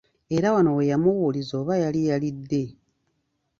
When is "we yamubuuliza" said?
0.77-1.53